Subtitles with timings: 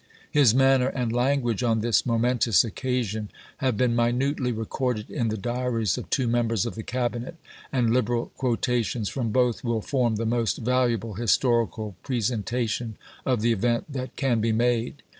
[0.31, 5.95] His manner and language on this momentous occasion have been minutely recorded in the diaries
[5.95, 7.35] of two members of the Cabinet,
[7.71, 13.93] and liberal quotations from both will form the most valuable historical presentation of the event
[13.93, 15.03] that can be made.